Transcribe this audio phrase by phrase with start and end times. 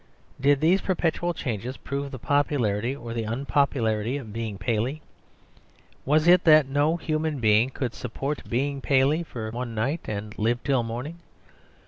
[0.39, 4.99] Did these perpetual changes prove the popularity or the unpopularity of being Paley?
[6.05, 10.63] Was it that no human being could support being Paley for one night and live
[10.63, 11.19] till morning?